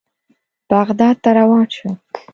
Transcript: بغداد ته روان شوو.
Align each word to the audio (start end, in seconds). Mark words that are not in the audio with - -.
بغداد 0.69 1.15
ته 1.23 1.29
روان 1.37 1.65
شوو. 1.75 1.91